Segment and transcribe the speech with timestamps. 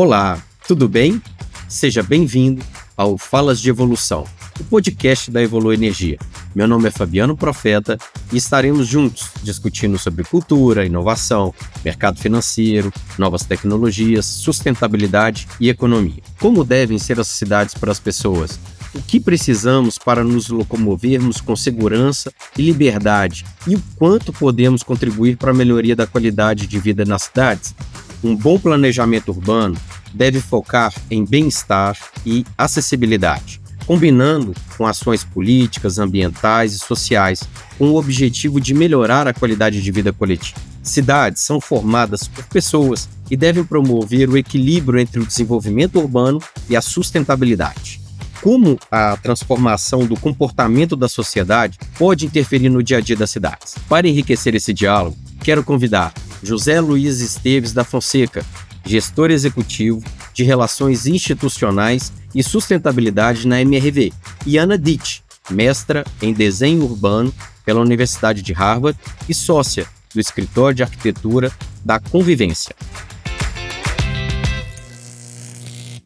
[0.00, 1.20] Olá, tudo bem?
[1.68, 2.64] Seja bem-vindo
[2.96, 4.24] ao Falas de Evolução,
[4.60, 6.16] o podcast da Evolu Energia.
[6.54, 7.98] Meu nome é Fabiano Profeta
[8.32, 11.52] e estaremos juntos discutindo sobre cultura, inovação,
[11.84, 16.22] mercado financeiro, novas tecnologias, sustentabilidade e economia.
[16.38, 18.56] Como devem ser as cidades para as pessoas?
[18.94, 23.44] O que precisamos para nos locomovermos com segurança e liberdade?
[23.66, 27.74] E o quanto podemos contribuir para a melhoria da qualidade de vida nas cidades?
[28.22, 29.76] Um bom planejamento urbano
[30.12, 31.96] deve focar em bem-estar
[32.26, 37.42] e acessibilidade, combinando com ações políticas, ambientais e sociais,
[37.78, 40.58] com o objetivo de melhorar a qualidade de vida coletiva.
[40.82, 46.74] Cidades são formadas por pessoas e devem promover o equilíbrio entre o desenvolvimento urbano e
[46.74, 48.00] a sustentabilidade.
[48.40, 53.74] Como a transformação do comportamento da sociedade pode interferir no dia a dia das cidades?
[53.88, 58.46] Para enriquecer esse diálogo, quero convidar José Luiz Esteves da Fonseca,
[58.84, 64.12] gestor executivo de Relações Institucionais e Sustentabilidade na MRV,
[64.46, 68.96] e Ana Ditt, mestra em Desenho Urbano pela Universidade de Harvard
[69.28, 71.50] e sócia do Escritório de Arquitetura
[71.84, 72.74] da Convivência.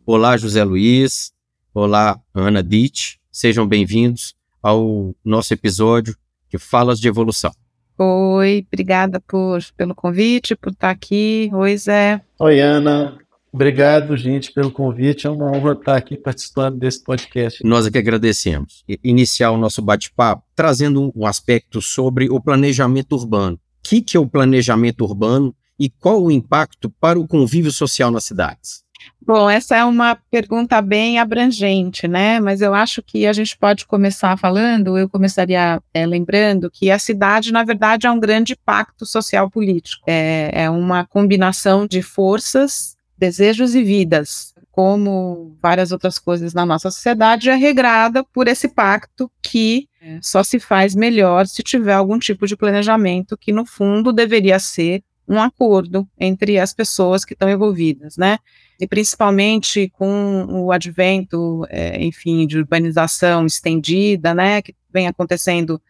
[0.07, 1.32] Olá, José Luiz.
[1.75, 3.19] Olá, Ana Ditt.
[3.31, 6.15] Sejam bem-vindos ao nosso episódio
[6.51, 7.51] de Falas de Evolução.
[7.97, 11.49] Oi, obrigada por, pelo convite, por estar aqui.
[11.51, 12.21] Oi, Zé.
[12.39, 13.17] Oi, Ana.
[13.51, 15.27] Obrigado, gente, pelo convite.
[15.27, 17.65] É uma honra estar aqui participando desse podcast.
[17.65, 18.85] Nós aqui agradecemos.
[19.03, 23.57] Iniciar o nosso bate-papo trazendo um aspecto sobre o planejamento urbano.
[23.57, 28.25] O que é o planejamento urbano e qual o impacto para o convívio social nas
[28.25, 28.83] cidades?
[29.25, 32.41] Bom, essa é uma pergunta bem abrangente, né?
[32.41, 36.99] Mas eu acho que a gente pode começar falando, eu começaria é, lembrando que a
[36.99, 40.03] cidade, na verdade, é um grande pacto social político.
[40.09, 44.53] É, é uma combinação de forças, desejos e vidas.
[44.73, 50.43] Como várias outras coisas na nossa sociedade, é regrada por esse pacto que é, só
[50.43, 55.41] se faz melhor se tiver algum tipo de planejamento que, no fundo, deveria ser um
[55.41, 58.39] acordo entre as pessoas que estão envolvidas, né?
[58.83, 65.81] E principalmente com o advento, é, enfim, de urbanização estendida, né, que vem acontecendo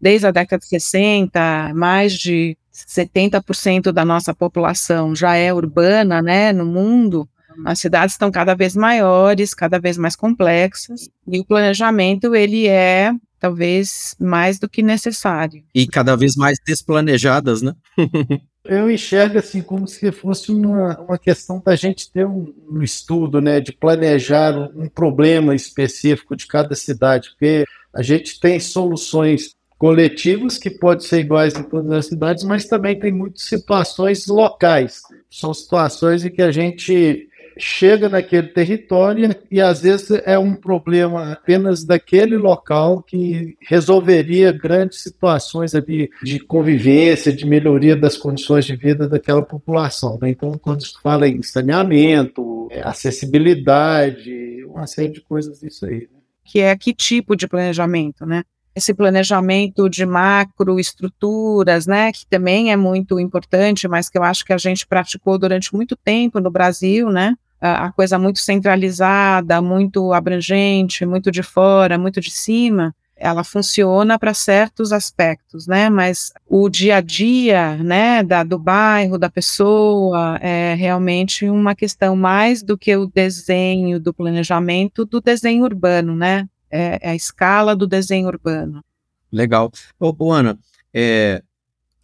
[0.00, 6.52] desde a década de 60, mais de 70% da nossa população já é urbana, né,
[6.52, 7.28] no mundo.
[7.64, 13.10] As cidades estão cada vez maiores, cada vez mais complexas, e o planejamento ele é
[13.40, 15.64] talvez mais do que necessário.
[15.74, 17.74] E cada vez mais desplanejadas, né?
[18.68, 23.40] eu enxergo assim como se fosse uma, uma questão da gente ter um, um estudo,
[23.40, 29.54] né, de planejar um, um, problema específico de cada cidade, porque a gente tem soluções
[29.78, 35.02] coletivas que podem ser iguais em todas as cidades, mas também tem muitas situações locais.
[35.30, 37.28] São situações em que a gente
[37.58, 45.02] chega naquele território e às vezes é um problema apenas daquele local que resolveria grandes
[45.02, 50.18] situações ali de convivência, de melhoria das condições de vida daquela população.
[50.20, 50.30] Né?
[50.30, 56.00] Então, quando se fala em saneamento, é, acessibilidade, uma série de coisas disso aí.
[56.00, 56.20] Né?
[56.44, 58.42] Que é que tipo de planejamento, né?
[58.76, 64.52] esse planejamento de macroestruturas, né, que também é muito importante, mas que eu acho que
[64.52, 67.34] a gente praticou durante muito tempo no Brasil, né,
[67.74, 74.34] a, coisa muito centralizada, muito abrangente, muito de fora, muito de cima, ela funciona para
[74.34, 75.88] certos aspectos, né?
[75.88, 82.14] Mas o dia a dia, né, da, do bairro, da pessoa, é realmente uma questão
[82.14, 86.46] mais do que o desenho, do planejamento, do desenho urbano, né?
[86.70, 88.84] É, é a escala do desenho urbano.
[89.32, 89.72] Legal.
[89.98, 90.58] Ô, ô Ana,
[90.92, 91.42] é,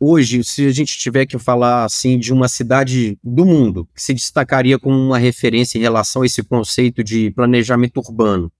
[0.02, 4.12] hoje, se a gente tiver que falar assim de uma cidade do mundo que se
[4.12, 8.50] destacaria como uma referência em relação a esse conceito de planejamento urbano,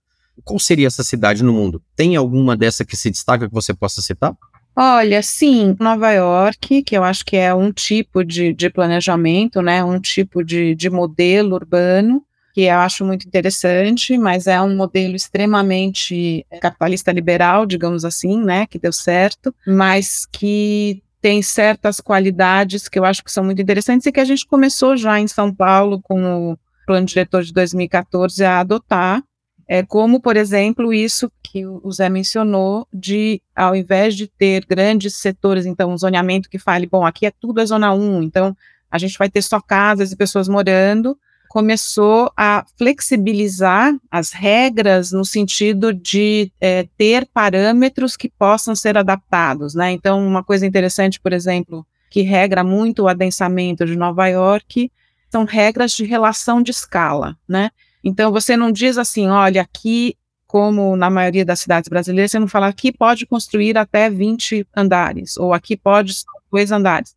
[0.45, 1.83] qual seria essa cidade no mundo?
[1.97, 4.35] Tem alguma dessa que se destaca que você possa citar?
[4.75, 9.85] Olha, sim, Nova York, que eu acho que é um tipo de, de planejamento, né,
[9.85, 12.25] um tipo de, de modelo urbano,
[12.55, 18.67] que eu acho muito interessante, mas é um modelo extremamente capitalista liberal, digamos assim, né,
[18.67, 24.05] que deu certo, mas que tem certas qualidades que eu acho que são muito interessantes
[24.05, 28.45] e que a gente começou já em São Paulo com o plano diretor de 2014
[28.45, 29.23] a adotar,
[29.69, 35.15] é, como, por exemplo, isso que o Zé mencionou, de ao invés de ter grandes
[35.15, 38.57] setores, então, um zoneamento que fale, bom, aqui é tudo a zona 1, então
[38.91, 41.17] a gente vai ter só casas e pessoas morando,
[41.52, 49.75] começou a flexibilizar as regras no sentido de é, ter parâmetros que possam ser adaptados,
[49.75, 49.93] né?
[49.93, 54.90] Então, uma coisa interessante, por exemplo, que regra muito o adensamento de Nova York
[55.31, 57.69] são regras de relação de escala, né?
[58.02, 60.16] Então você não diz assim, olha, aqui,
[60.46, 65.37] como na maioria das cidades brasileiras, você não fala aqui pode construir até 20 andares,
[65.37, 66.14] ou aqui pode
[66.50, 67.14] dois andares.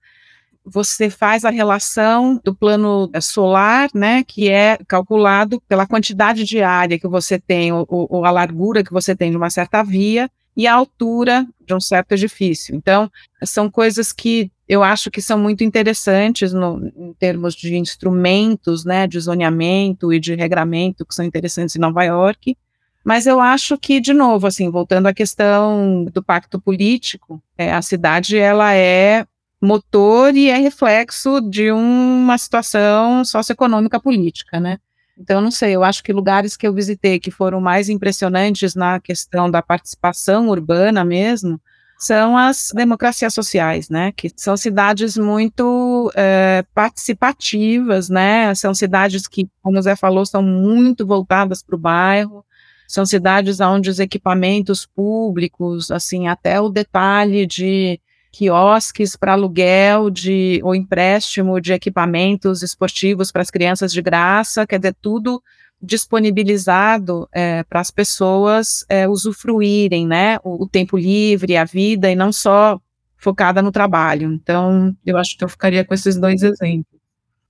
[0.66, 6.98] Você faz a relação do plano solar, né, que é calculado pela quantidade de área
[6.98, 10.66] que você tem, ou, ou a largura que você tem de uma certa via, e
[10.68, 12.76] a altura de um certo edifício.
[12.76, 13.12] Então,
[13.44, 19.06] são coisas que eu acho que são muito interessantes no, em termos de instrumentos, né,
[19.06, 22.58] de zoneamento e de regramento que são interessantes em Nova York.
[23.04, 27.82] Mas eu acho que, de novo, assim, voltando à questão do pacto político, é, a
[27.82, 29.28] cidade ela é
[29.62, 34.78] motor e é reflexo de uma situação socioeconômica política, né?
[35.18, 39.00] Então, não sei, eu acho que lugares que eu visitei que foram mais impressionantes na
[39.00, 41.60] questão da participação urbana mesmo,
[41.98, 44.12] são as democracias sociais, né?
[44.12, 48.54] Que são cidades muito é, participativas, né?
[48.54, 52.46] São cidades que, como o Zé falou, são muito voltadas para o bairro.
[52.88, 58.00] São cidades onde os equipamentos públicos, assim, até o detalhe de
[58.36, 64.78] quiosques para aluguel de ou empréstimo de equipamentos esportivos para as crianças de graça, quer
[64.78, 65.42] dizer, tudo
[65.82, 72.16] disponibilizado é, para as pessoas é, usufruírem, né, o, o, tempo livre, a vida, e
[72.16, 72.80] não só
[73.18, 74.34] focada no trabalho.
[74.34, 77.00] Então, eu acho que eu ficaria com esses dois exemplos.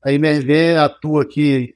[0.03, 1.73] A MRV atua aqui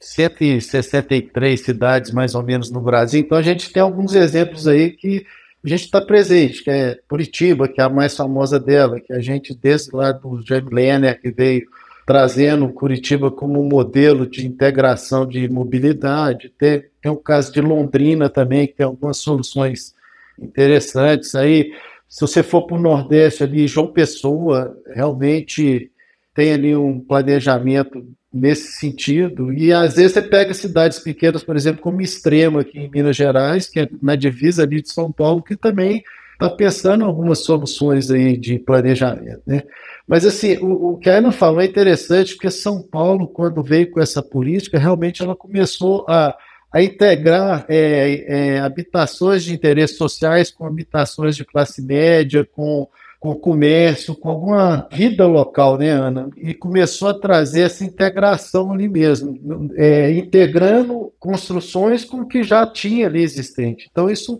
[0.00, 5.26] 163 cidades, mais ou menos, no Brasil, então a gente tem alguns exemplos aí que
[5.66, 9.20] a gente está presente, que é Curitiba, que é a mais famosa dela, que a
[9.20, 11.66] gente, desde lá do James Lerner, que veio
[12.06, 16.52] trazendo Curitiba como modelo de integração de mobilidade.
[16.56, 19.92] Tem, tem o caso de Londrina também, que tem algumas soluções
[20.38, 21.34] interessantes.
[21.34, 21.72] Aí,
[22.08, 25.90] se você for para o Nordeste ali, João Pessoa, realmente
[26.36, 29.50] tem ali um planejamento nesse sentido.
[29.54, 33.66] E às vezes você pega cidades pequenas, por exemplo, como Extrema, aqui em Minas Gerais,
[33.66, 36.04] que é na divisa ali de São Paulo, que também
[36.34, 39.40] está pensando em algumas soluções aí de planejamento.
[39.46, 39.62] Né?
[40.06, 43.90] Mas assim, o, o que a Ana falou é interessante, porque São Paulo, quando veio
[43.90, 46.36] com essa política, realmente ela começou a,
[46.70, 52.86] a integrar é, é, habitações de interesses sociais com habitações de classe média, com
[53.18, 56.28] com o comércio, com alguma vida local, né, Ana?
[56.36, 62.66] E começou a trazer essa integração ali mesmo, é, integrando construções com o que já
[62.66, 63.88] tinha ali existente.
[63.90, 64.38] Então, isso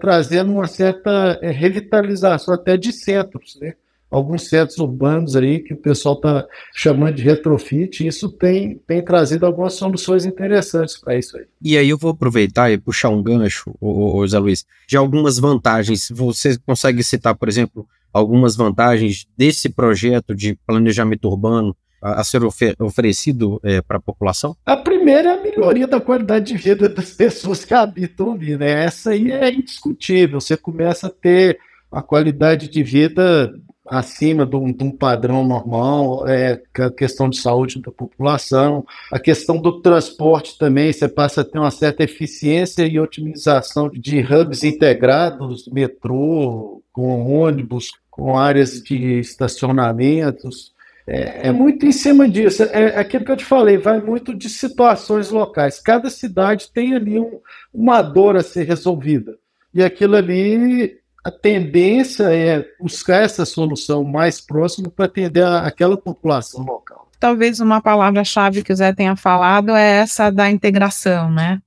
[0.00, 3.74] trazendo uma certa é, revitalização até de centros, né?
[4.08, 9.44] Alguns centros urbanos aí que o pessoal está chamando de retrofit, isso tem, tem trazido
[9.44, 11.44] algumas soluções interessantes para isso aí.
[11.60, 16.08] E aí eu vou aproveitar e puxar um gancho, o, Zé Luiz, de algumas vantagens.
[16.10, 22.42] Você consegue citar, por exemplo, algumas vantagens desse projeto de planejamento urbano a, a ser
[22.44, 24.56] ofer oferecido é, para a população?
[24.64, 28.84] A primeira é a melhoria da qualidade de vida das pessoas que habitam ali, né?
[28.84, 30.40] Essa aí é indiscutível.
[30.40, 31.58] Você começa a ter
[31.92, 33.54] a qualidade de vida
[33.88, 39.18] acima de um, de um, padrão normal, é, a questão de saúde da população, a
[39.18, 44.64] questão do transporte também, você passa a ter uma certa eficiência e otimização de hubs
[44.64, 50.74] integrados, metrô, com ônibus, com áreas de estacionamentos.
[51.06, 52.62] É, é, muito em cima disso.
[52.64, 55.78] É, é aquilo que eu te falei, vai muito de situações locais.
[55.78, 57.38] Cada cidade tem ali um,
[57.72, 59.36] uma dor a ser resolvida.
[59.72, 65.96] E aquilo ali, a tendência é buscar essa solução mais próxima para atender a, aquela
[65.96, 67.06] população local.
[67.20, 71.60] Talvez uma palavra-chave que o Zé tenha falado é essa da integração, né?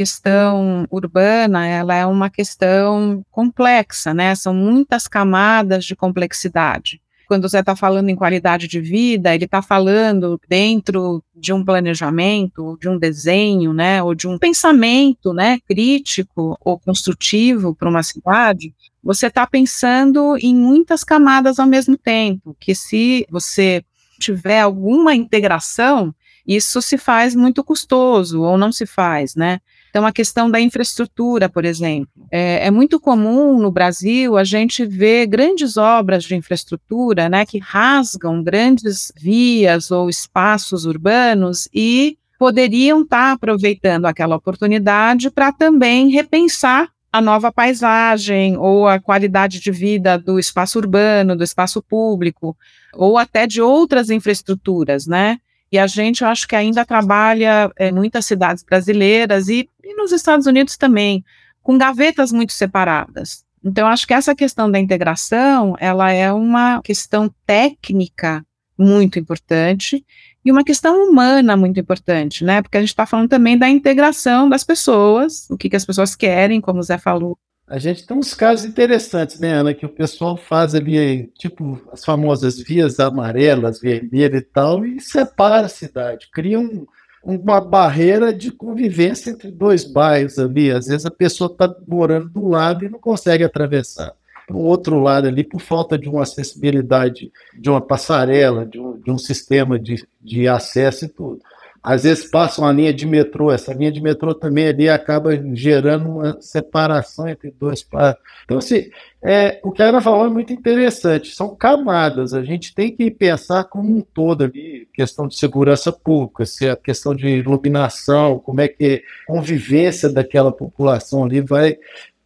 [0.00, 4.34] Questão urbana ela é uma questão complexa, né?
[4.34, 7.02] São muitas camadas de complexidade.
[7.28, 12.78] Quando você está falando em qualidade de vida, ele está falando dentro de um planejamento,
[12.80, 18.74] de um desenho, né, ou de um pensamento, né, crítico ou construtivo para uma cidade.
[19.04, 22.56] Você está pensando em muitas camadas ao mesmo tempo.
[22.58, 23.84] Que se você
[24.18, 26.14] tiver alguma integração,
[26.46, 29.60] isso se faz muito custoso ou não se faz, né?
[29.90, 32.08] Então, a questão da infraestrutura, por exemplo.
[32.30, 37.58] É, é, muito comum no Brasil a gente ver grandes obras de infraestrutura né, que
[37.58, 46.88] rasgam grandes vias ou espaços urbanos e poderiam estar aproveitando aquela oportunidade para também repensar
[47.12, 52.56] a nova paisagem ou a qualidade de vida do espaço urbano, do espaço público,
[52.94, 55.38] ou até de outras infraestruturas, né?
[55.72, 60.10] E a gente, eu acho que ainda trabalha em muitas cidades brasileiras e, e nos
[60.10, 61.24] Estados Unidos também,
[61.62, 63.44] com gavetas muito separadas.
[63.62, 68.44] Então, acho que essa questão da integração, ela é uma questão técnica
[68.76, 70.04] muito importante
[70.44, 72.62] e uma questão humana muito importante, né?
[72.62, 76.16] Porque a gente está falando também da integração das pessoas, o que, que as pessoas
[76.16, 77.38] querem, como o Zé falou.
[77.70, 82.04] A gente tem uns casos interessantes, né, Ana, que o pessoal faz ali, tipo, as
[82.04, 86.84] famosas vias amarelas, vermelhas e tal, e separa a cidade, cria um,
[87.22, 90.72] uma barreira de convivência entre dois bairros ali.
[90.72, 94.14] Às vezes a pessoa está morando do lado e não consegue atravessar
[94.48, 98.98] para o outro lado ali por falta de uma acessibilidade, de uma passarela, de um,
[98.98, 101.40] de um sistema de, de acesso e tudo.
[101.82, 106.10] Às vezes passa uma linha de metrô, essa linha de metrô também ali acaba gerando
[106.10, 108.22] uma separação entre dois parques.
[108.44, 108.90] Então, assim,
[109.22, 113.10] é, o que a Ana falou é muito interessante, são camadas, a gente tem que
[113.10, 118.60] pensar como um todo ali, questão de segurança pública, se a questão de iluminação, como
[118.60, 121.78] é que a convivência daquela população ali vai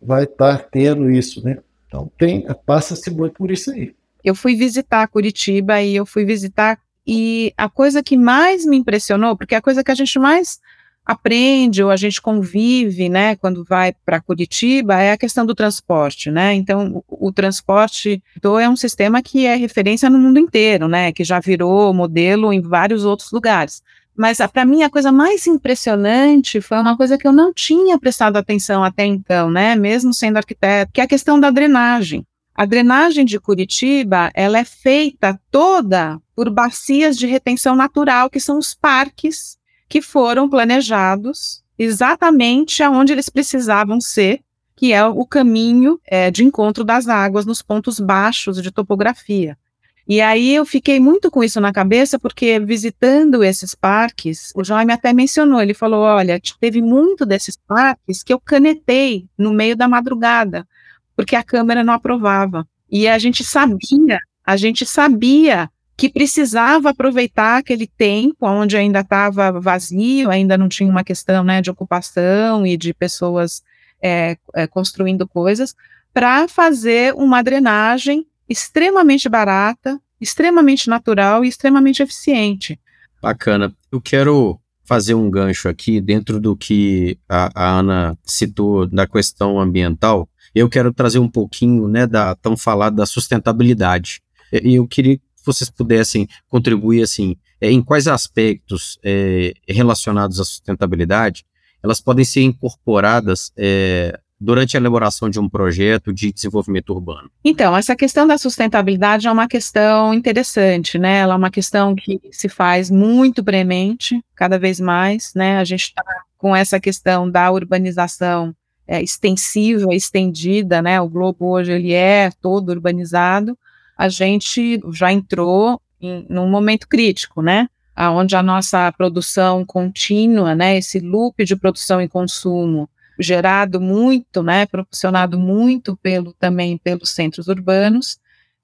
[0.04, 1.58] vai estar tá tendo isso, né?
[1.86, 3.94] Então tem, passa-se muito por isso aí.
[4.22, 9.36] Eu fui visitar Curitiba e eu fui visitar e a coisa que mais me impressionou,
[9.36, 10.58] porque a coisa que a gente mais
[11.04, 16.30] aprende ou a gente convive, né, quando vai para Curitiba, é a questão do transporte,
[16.30, 16.54] né?
[16.54, 21.12] Então, o, o transporte do é um sistema que é referência no mundo inteiro, né?
[21.12, 23.82] Que já virou modelo em vários outros lugares.
[24.16, 28.36] Mas para mim a coisa mais impressionante foi uma coisa que eu não tinha prestado
[28.36, 29.74] atenção até então, né?
[29.74, 32.24] Mesmo sendo arquiteto, que é a questão da drenagem.
[32.54, 38.58] A drenagem de Curitiba, ela é feita toda por bacias de retenção natural, que são
[38.58, 39.58] os parques
[39.88, 44.40] que foram planejados exatamente aonde eles precisavam ser,
[44.76, 49.58] que é o caminho é, de encontro das águas nos pontos baixos de topografia.
[50.06, 54.92] E aí eu fiquei muito com isso na cabeça, porque visitando esses parques, o Jaime
[54.92, 59.88] até mencionou, ele falou, olha, teve muito desses parques que eu canetei no meio da
[59.88, 60.68] madrugada,
[61.16, 62.66] porque a câmera não aprovava.
[62.90, 69.52] E a gente sabia, a gente sabia que precisava aproveitar aquele tempo onde ainda estava
[69.60, 73.62] vazio, ainda não tinha uma questão né, de ocupação e de pessoas
[74.02, 75.74] é, é, construindo coisas,
[76.12, 82.78] para fazer uma drenagem extremamente barata, extremamente natural e extremamente eficiente.
[83.22, 83.74] Bacana.
[83.90, 89.58] Eu quero fazer um gancho aqui dentro do que a, a Ana citou da questão
[89.58, 90.28] ambiental.
[90.54, 94.22] Eu quero trazer um pouquinho, né, da tão falada da sustentabilidade.
[94.52, 100.44] E eu queria que vocês pudessem contribuir, assim, é, em quais aspectos é, relacionados à
[100.44, 101.44] sustentabilidade
[101.84, 107.30] elas podem ser incorporadas é, durante a elaboração de um projeto de desenvolvimento urbano?
[107.44, 111.18] Então, essa questão da sustentabilidade é uma questão interessante, né?
[111.18, 115.58] Ela é uma questão que se faz muito premente, cada vez mais, né?
[115.58, 116.02] A gente está
[116.38, 118.54] com essa questão da urbanização
[118.86, 121.00] é, extensiva, estendida, né?
[121.00, 123.56] O globo hoje ele é todo urbanizado.
[123.96, 127.68] A gente já entrou em, num momento crítico, né?
[127.96, 130.76] Onde a nossa produção contínua, né?
[130.78, 132.88] Esse loop de produção e consumo
[133.18, 138.18] gerado muito, né, proporcionado muito pelo também pelos centros urbanos,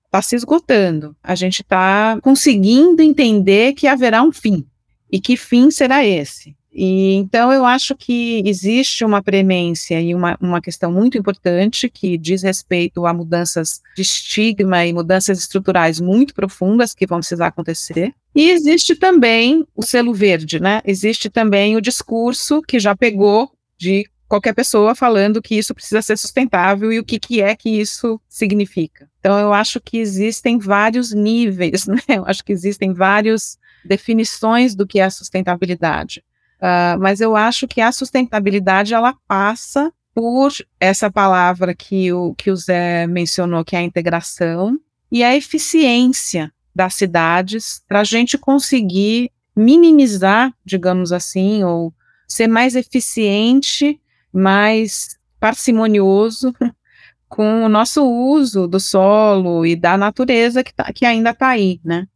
[0.07, 1.17] está se esgotando.
[1.23, 4.67] A gente está conseguindo entender que haverá um fim.
[5.11, 6.57] E que fim será esse?
[6.73, 12.17] E então eu acho que existe uma premência e uma, uma questão muito importante que
[12.17, 18.15] diz respeito a mudanças de estigma e mudanças estruturais muito profundas que vão precisar acontecer.
[18.35, 20.81] E existe também o selo verde, né?
[20.85, 26.17] Existe também o discurso que já pegou de qualquer pessoa falando que isso precisa ser
[26.17, 29.11] sustentável e o que, que é que isso significa.
[29.19, 32.01] Então, eu acho que existem vários níveis, né?
[32.07, 36.23] Eu acho que existem várias definições do que é sustentabilidade.
[36.61, 42.51] Uh, mas eu acho que a sustentabilidade, ela passa por essa palavra que o, que
[42.51, 44.79] o Zé mencionou, que é a integração,
[45.11, 51.93] e a eficiência das cidades para a gente conseguir minimizar, digamos assim, ou
[52.29, 54.01] ser mais eficiente
[54.33, 56.55] mais parcimonioso
[57.29, 61.81] com o nosso uso do solo e da natureza que, tá, que ainda está aí,
[61.85, 62.07] né?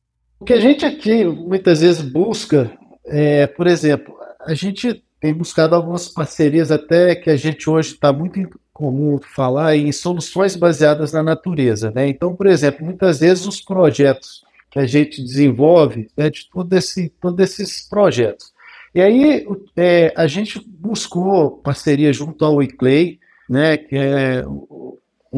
[0.40, 2.70] O que a gente aqui muitas vezes busca,
[3.06, 4.13] é, por exemplo,
[4.46, 8.40] a gente tem buscado algumas parcerias até que a gente hoje está muito
[8.72, 12.08] comum falar em soluções baseadas na natureza, né?
[12.08, 17.08] Então, por exemplo, muitas vezes os projetos que a gente desenvolve, né, de todo esse,
[17.20, 18.52] todos esses projetos,
[18.92, 19.46] e aí
[19.76, 24.44] é, a gente buscou parceria junto ao ICLEI, né, que é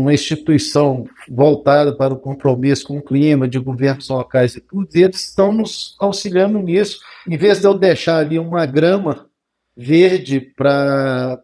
[0.00, 5.24] uma instituição voltada para o compromisso com o clima, de governos locais e tudo, eles
[5.24, 7.00] estão nos auxiliando nisso.
[7.28, 9.26] Em vez de eu deixar ali uma grama
[9.76, 11.40] verde para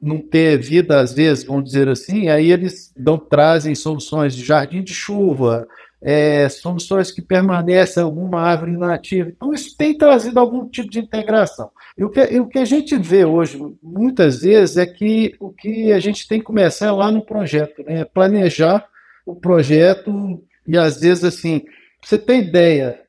[0.00, 4.82] não ter vida, às vezes, vamos dizer assim, aí eles dão, trazem soluções de jardim
[4.82, 5.68] de chuva,
[6.02, 9.28] é, soluções que permanecem alguma árvore nativa.
[9.28, 11.70] Então, isso tem trazido algum tipo de integração.
[11.96, 15.50] E o que, e o que a gente vê hoje, muitas vezes, é que o
[15.50, 18.04] que a gente tem que começar é lá no projeto, né?
[18.04, 18.88] planejar
[19.26, 21.62] o projeto e, às vezes, assim,
[22.02, 23.00] você tem ideia,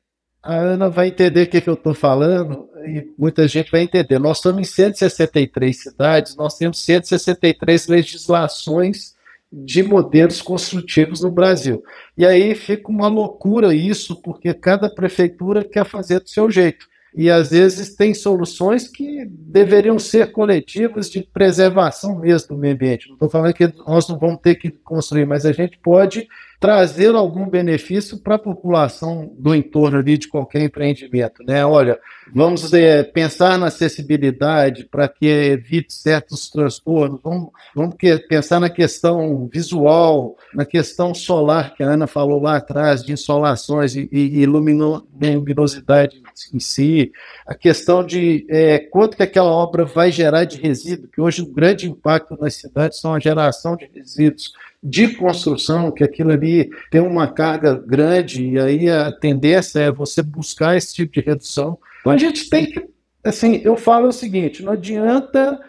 [0.42, 4.18] a Ana vai entender o que, que eu estou falando e muita gente vai entender.
[4.18, 9.11] Nós estamos em 163 cidades, nós temos 163 legislações
[9.52, 11.82] de modelos construtivos no Brasil.
[12.16, 16.86] E aí fica uma loucura isso, porque cada prefeitura quer fazer do seu jeito.
[17.14, 23.08] E às vezes tem soluções que deveriam ser coletivas de preservação mesmo do meio ambiente.
[23.08, 26.26] Não estou falando que nós não vamos ter que construir, mas a gente pode
[26.62, 31.66] trazer algum benefício para a população do entorno ali de qualquer empreendimento, né?
[31.66, 31.98] Olha,
[32.32, 38.70] vamos é, pensar na acessibilidade para que evite certos transtornos, vamos, vamos que, pensar na
[38.70, 44.46] questão visual, na questão solar que a Ana falou lá atrás, de insolações e, e
[44.46, 46.22] lumino, luminosidade
[46.54, 47.10] em si,
[47.44, 51.52] a questão de é, quanto que aquela obra vai gerar de resíduo, que hoje o
[51.52, 54.52] grande impacto nas cidades são a geração de resíduos
[54.82, 60.22] de construção, que aquilo ali tem uma carga grande, e aí a tendência é você
[60.22, 61.78] buscar esse tipo de redução.
[62.00, 62.84] Então a gente tem que,
[63.22, 65.60] assim, eu falo o seguinte, não adianta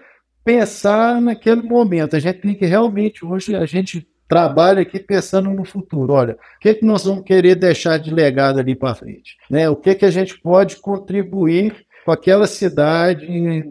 [0.43, 5.63] pensar naquele momento, a gente tem que realmente, hoje a gente trabalha aqui pensando no
[5.63, 6.13] futuro.
[6.13, 9.37] Olha, o que, que nós vamos querer deixar de legado ali para frente?
[9.47, 9.69] Né?
[9.69, 13.25] O que, que a gente pode contribuir com aquela cidade,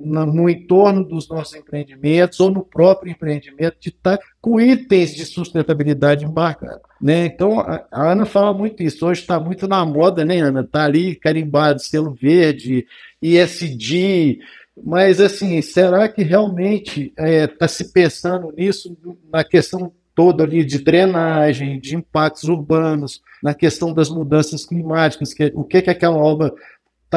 [0.04, 6.24] no, entorno dos nossos empreendimentos ou no próprio empreendimento, de estar com itens de sustentabilidade
[6.24, 6.82] embarcados.
[7.00, 7.26] Né?
[7.26, 9.06] Então, a, a Ana fala muito isso.
[9.06, 10.60] Hoje está muito na moda, né, Ana?
[10.60, 12.86] Está ali carimbado, selo verde,
[13.20, 14.38] ISD.
[14.82, 18.96] Mas, assim, será que realmente está é, tá se pensando nisso,
[19.30, 25.52] na questão toda ali de drenagem, de impactos urbanos, na questão das mudanças climáticas, que,
[25.54, 26.52] o que, que aquela obra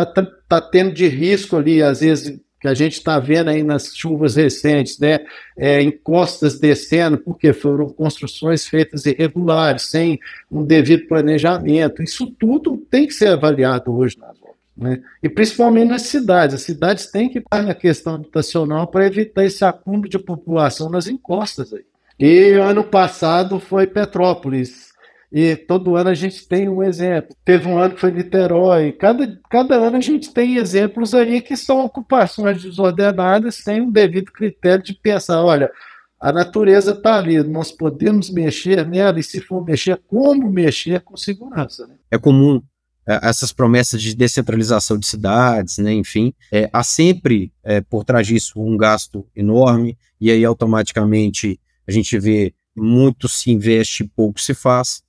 [0.04, 3.64] está tá, tá tendo de risco ali, às vezes, que a gente está vendo aí
[3.64, 5.20] nas chuvas recentes, né?
[5.58, 10.20] É, encostas descendo, porque foram construções feitas irregulares, sem
[10.52, 12.04] um devido planejamento.
[12.04, 14.56] Isso tudo tem que ser avaliado hoje nas obras.
[14.76, 15.02] Né?
[15.24, 16.56] E principalmente nas cidades.
[16.56, 21.08] As cidades têm que estar na questão habitacional para evitar esse acúmulo de população nas
[21.08, 21.74] encostas.
[21.74, 21.86] Aí.
[22.20, 24.95] E ano passado foi Petrópolis.
[25.32, 27.36] E todo ano a gente tem um exemplo.
[27.44, 28.92] Teve um ano que foi Niterói.
[28.92, 34.32] Cada, cada ano a gente tem exemplos aí que são ocupações desordenadas sem um devido
[34.32, 35.72] critério de pensar, olha,
[36.20, 41.16] a natureza está ali, nós podemos mexer nela, e se for mexer, como mexer com
[41.16, 41.86] segurança.
[41.86, 41.96] Né?
[42.10, 42.62] É comum
[43.08, 48.26] é, essas promessas de descentralização de cidades, né, enfim, é, há sempre é, por trás
[48.26, 54.54] disso um gasto enorme, e aí automaticamente a gente vê muito se investe, pouco se
[54.54, 55.04] faz.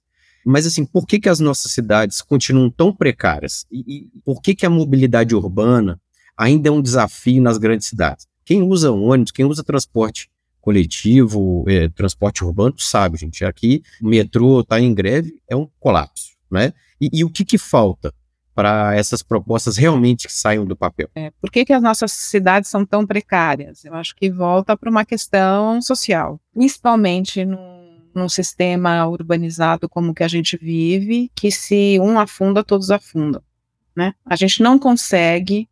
[0.48, 3.66] Mas assim, por que, que as nossas cidades continuam tão precárias?
[3.68, 6.00] E, e por que, que a mobilidade urbana
[6.36, 8.28] ainda é um desafio nas grandes cidades?
[8.44, 10.30] Quem usa ônibus, quem usa transporte
[10.60, 13.44] coletivo, é, transporte urbano, sabe, gente.
[13.44, 16.72] Aqui o metrô está em greve, é um colapso, né?
[17.00, 18.14] E, e o que, que falta
[18.54, 21.08] para essas propostas realmente que saiam do papel?
[21.16, 23.84] É, por que, que as nossas cidades são tão precárias?
[23.84, 27.75] Eu acho que volta para uma questão social, principalmente no
[28.16, 33.42] num sistema urbanizado como que a gente vive, que se um afunda, todos afundam,
[33.94, 34.14] né?
[34.24, 35.68] A gente não consegue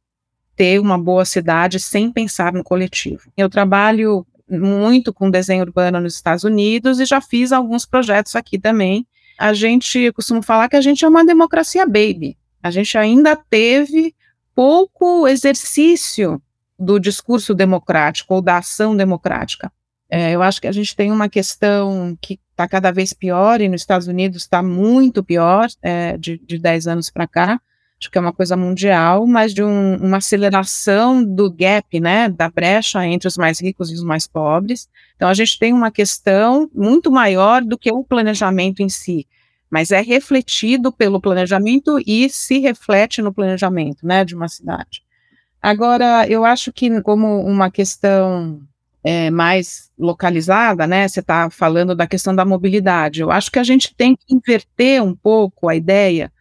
[0.55, 3.23] ter uma boa cidade sem pensar no coletivo.
[3.37, 8.59] Eu trabalho muito com desenho urbano nos Estados Unidos e já fiz alguns projetos aqui
[8.59, 9.07] também.
[9.39, 12.37] A gente costuma falar que a gente é uma democracia baby.
[12.63, 14.15] A gente ainda teve
[14.55, 16.41] pouco exercício
[16.79, 19.73] do discurso democrático ou da ação democrática.
[20.11, 23.69] É, eu acho que a gente tem uma questão que está cada vez pior, e
[23.69, 27.61] nos Estados Unidos está muito pior, é, de, de 10 anos para cá.
[28.01, 32.51] Acho que é uma coisa mundial, mas de um, uma aceleração do gap, né, da
[32.51, 34.89] brecha entre os mais ricos e os mais pobres.
[35.17, 39.27] Então, a gente tem uma questão muito maior do que o planejamento em si,
[39.71, 45.03] mas é refletido pelo planejamento e se reflete no planejamento, né, de uma cidade.
[45.63, 48.61] Agora, eu acho que como uma questão
[49.05, 51.07] é, mais localizada, né?
[51.07, 53.21] Você está falando da questão da mobilidade.
[53.21, 56.33] Eu acho que a gente tem que inverter um pouco a ideia.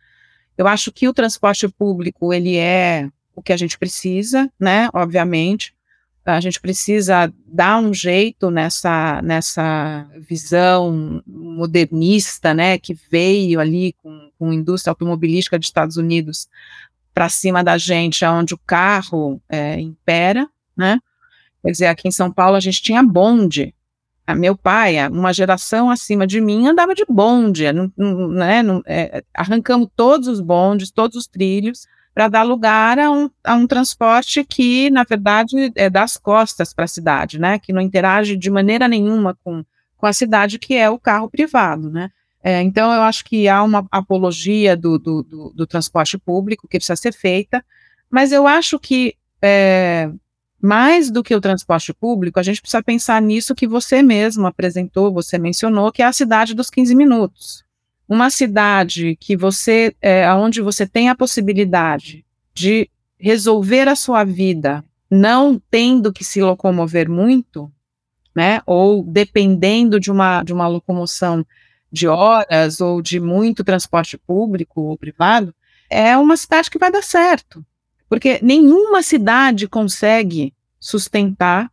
[0.57, 4.87] Eu acho que o transporte público ele é o que a gente precisa, né?
[4.93, 5.75] Obviamente,
[6.25, 12.77] a gente precisa dar um jeito nessa nessa visão modernista, né?
[12.77, 16.47] Que veio ali com, com a indústria automobilística dos Estados Unidos
[17.13, 20.47] para cima da gente, onde o carro é, impera,
[20.77, 20.97] né?
[21.63, 23.73] Quer dizer, aqui em São Paulo a gente tinha bonde.
[24.35, 29.23] meu pai, uma geração acima de mim, andava de bonde, não, não, né, não, é,
[29.33, 34.43] arrancamos todos os bondes, todos os trilhos, para dar lugar a um, a um transporte
[34.43, 38.87] que, na verdade, é das costas para a cidade, né, que não interage de maneira
[38.87, 39.63] nenhuma com,
[39.97, 42.11] com a cidade, que é o carro privado, né.
[42.43, 46.77] É, então, eu acho que há uma apologia do, do, do, do, transporte público que
[46.77, 47.63] precisa ser feita,
[48.11, 50.11] mas eu acho que é,
[50.63, 55.11] mais do que o transporte público, a gente precisa pensar nisso que você mesmo apresentou,
[55.11, 57.65] você mencionou, que é a cidade dos 15 minutos.
[58.07, 64.85] Uma cidade que você, é, onde você tem a possibilidade de resolver a sua vida,
[65.11, 67.69] não tendo que se locomover muito,
[68.33, 71.45] né, ou dependendo de uma, de uma locomoção
[71.91, 75.53] de horas ou de muito transporte público ou privado,
[75.89, 77.65] é uma cidade que vai dar certo.
[78.13, 81.71] Porque nenhuma cidade consegue sustentar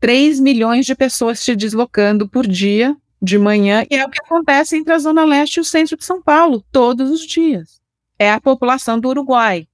[0.00, 4.76] 3 milhões de pessoas se deslocando por dia de manhã, e é o que acontece
[4.76, 7.80] entre a Zona Leste e o centro de São Paulo, todos os dias.
[8.18, 9.68] É a população do Uruguai.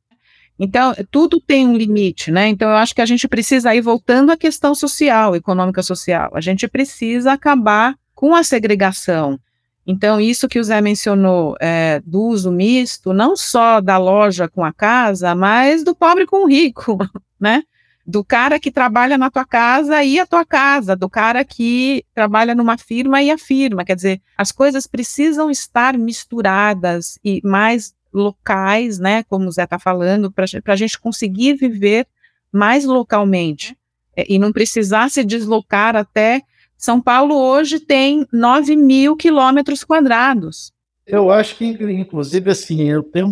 [0.58, 2.48] Então, tudo tem um limite, né?
[2.48, 6.30] Então, eu acho que a gente precisa ir voltando à questão social, econômica social.
[6.34, 9.40] A gente precisa acabar com a segregação.
[9.86, 14.64] Então, isso que o Zé mencionou é, do uso misto, não só da loja com
[14.64, 16.98] a casa, mas do pobre com o rico,
[17.38, 17.62] né?
[18.06, 22.54] Do cara que trabalha na tua casa e a tua casa, do cara que trabalha
[22.54, 23.84] numa firma e a firma.
[23.84, 29.22] Quer dizer, as coisas precisam estar misturadas e mais locais, né?
[29.24, 32.06] Como o Zé está falando, para a gente conseguir viver
[32.52, 33.76] mais localmente
[34.16, 36.42] é, e não precisar se deslocar até
[36.84, 40.72] são Paulo hoje tem 9 mil quilômetros quadrados.
[41.06, 43.26] Eu acho que, inclusive, assim, eu, tenho,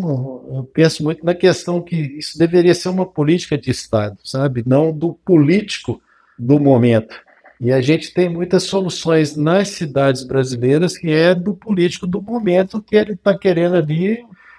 [0.52, 4.62] eu penso muito na questão que isso deveria ser uma política de Estado, sabe?
[4.66, 6.00] Não do político
[6.38, 7.14] do momento.
[7.60, 12.82] E a gente tem muitas soluções nas cidades brasileiras que é do político do momento
[12.82, 14.18] que ele está querendo ali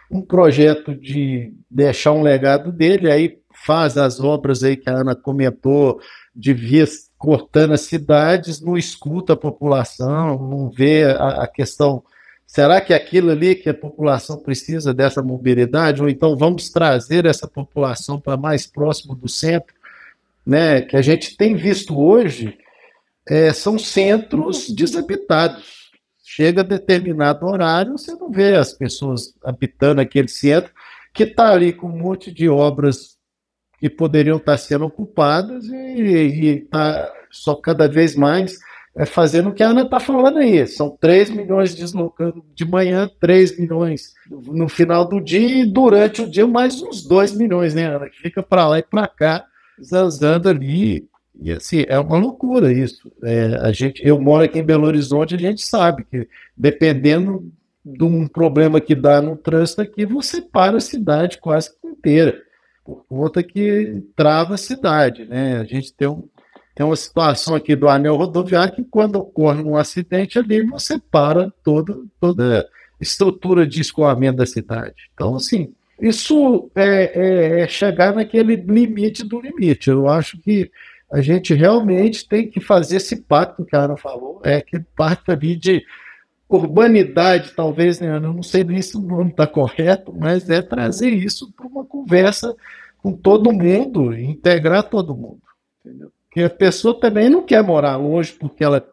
[0.10, 5.15] um projeto de deixar um legado dele, aí faz as obras aí que a Ana
[5.15, 5.99] comentou,
[6.36, 12.04] de vias cortando as cidades, não escuta a população, não vê a, a questão.
[12.46, 16.02] Será que aquilo ali que a população precisa dessa mobilidade?
[16.02, 19.74] Ou então vamos trazer essa população para mais próximo do centro?
[20.46, 22.58] Né, que a gente tem visto hoje
[23.26, 25.94] é, são centros desabitados.
[26.22, 30.74] Chega a determinado horário, você não vê as pessoas habitando aquele centro,
[31.14, 33.16] que está ali com um monte de obras
[33.84, 38.58] que poderiam estar sendo ocupadas e está só cada vez mais
[38.96, 40.65] é, fazendo o que a Ana está falando aí.
[40.65, 46.30] São 3 milhões deslocando de manhã, 3 milhões no final do dia e durante o
[46.30, 48.08] dia mais uns 2 milhões, né, Ana?
[48.08, 49.46] Que fica para lá e para cá,
[49.84, 51.06] zanzando ali.
[51.41, 53.12] E assim, é uma loucura isso.
[53.22, 57.52] É, a gente, eu moro aqui em Belo Horizonte, a gente sabe que dependendo
[57.84, 62.41] de um problema que dá no trânsito aqui, você para a cidade quase inteira
[62.84, 65.58] por conta que trava a cidade, né?
[65.58, 66.28] A gente tem, um,
[66.76, 71.52] tem uma situação aqui do anel rodoviário que quando ocorre um acidente ali, você para
[71.63, 72.65] toda, toda a
[73.00, 75.10] estrutura de escoamento da cidade.
[75.13, 79.89] Então, assim, isso é, é, é chegar naquele limite do limite.
[79.89, 80.69] Eu acho que
[81.12, 85.32] a gente realmente tem que fazer esse pacto que a Ana falou, é aquele pacto
[85.32, 85.84] ali de
[86.58, 88.16] urbanidade, talvez, né?
[88.16, 91.86] Eu não sei nem se o nome está correto, mas é trazer isso para uma
[91.86, 92.56] conversa
[92.98, 95.42] com todo mundo, integrar todo mundo.
[95.86, 96.12] Entendeu?
[96.26, 98.84] Porque a pessoa também não quer morar longe porque ela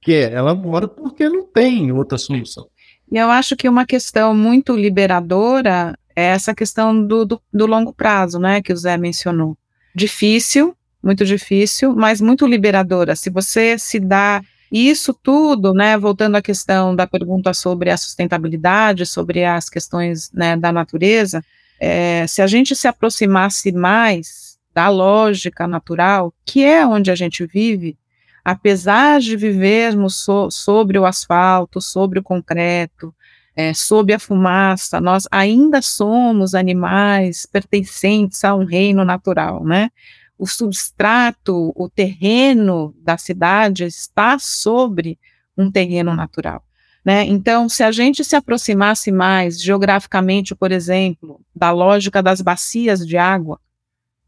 [0.00, 2.66] quer, ela mora porque não tem outra solução.
[3.10, 7.92] E eu acho que uma questão muito liberadora é essa questão do, do, do longo
[7.92, 9.58] prazo, né, que o Zé mencionou.
[9.94, 13.16] Difícil, muito difícil, mas muito liberadora.
[13.16, 17.96] Se você se dá e isso tudo, né, voltando à questão da pergunta sobre a
[17.96, 21.44] sustentabilidade, sobre as questões né, da natureza,
[21.80, 27.44] é, se a gente se aproximasse mais da lógica natural, que é onde a gente
[27.46, 27.98] vive,
[28.44, 33.12] apesar de vivermos so, sobre o asfalto, sobre o concreto,
[33.56, 39.90] é, sob a fumaça, nós ainda somos animais pertencentes a um reino natural, né?
[40.40, 45.18] O substrato, o terreno da cidade está sobre
[45.54, 46.64] um terreno natural.
[47.04, 47.24] Né?
[47.24, 53.18] Então, se a gente se aproximasse mais geograficamente, por exemplo, da lógica das bacias de
[53.18, 53.60] água,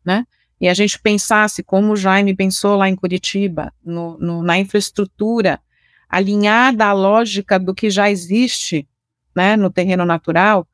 [0.05, 0.27] né?
[0.61, 5.59] e a gente pensasse, como o Jaime pensou lá em Curitiba, no, no, na infraestrutura
[6.11, 8.87] alinhada à lógica do que já existe
[9.35, 10.68] né, no terreno natural,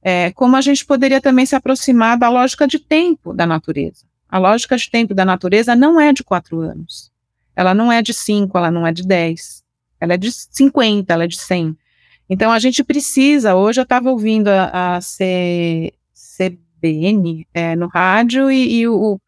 [0.00, 4.06] é, como a gente poderia também se aproximar da lógica de tempo da natureza.
[4.28, 7.10] A lógica de tempo da natureza não é de quatro anos.
[7.54, 9.64] ela não é de 5, ela não é de 10,
[9.98, 11.76] ela é de 50, ela é de 100.
[12.28, 18.50] Então a gente precisa, hoje eu estava ouvindo a, a C, CBN é, no rádio
[18.50, 19.18] e, e o,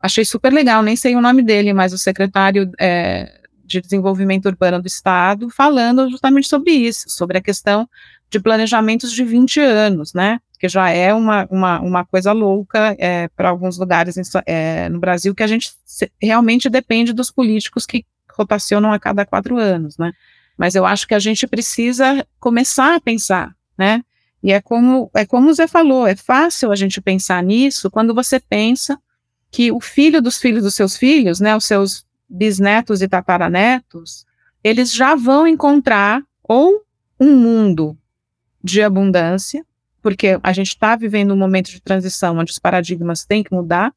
[0.00, 4.80] achei super legal, nem sei o nome dele, mas o secretário é, de Desenvolvimento Urbano
[4.80, 7.88] do Estado falando justamente sobre isso, sobre a questão
[8.28, 10.40] de planejamentos de 20 anos, né?
[10.60, 15.00] Que já é uma, uma, uma coisa louca é, para alguns lugares em, é, no
[15.00, 15.72] Brasil que a gente
[16.22, 20.12] realmente depende dos políticos que rotacionam a cada quatro anos, né?
[20.56, 24.02] Mas eu acho que a gente precisa começar a pensar, né?
[24.42, 28.14] E é como, é como o Zé falou, é fácil a gente pensar nisso quando
[28.14, 28.98] você pensa
[29.50, 34.24] que o filho dos filhos dos seus filhos, né, os seus bisnetos e tataranetos,
[34.62, 36.84] eles já vão encontrar ou
[37.18, 37.98] um mundo
[38.62, 39.64] de abundância,
[40.02, 43.92] porque a gente está vivendo um momento de transição onde os paradigmas têm que mudar,